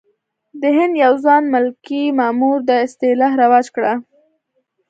د 0.61 0.63
هند 0.77 0.93
یو 1.03 1.13
ځوان 1.23 1.43
ملکي 1.53 2.03
مامور 2.19 2.57
دا 2.69 2.75
اصطلاح 2.85 3.31
رواج 3.41 3.65
کړه. 3.75 3.93